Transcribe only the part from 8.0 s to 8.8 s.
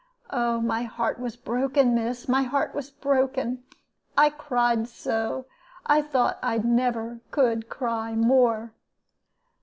more.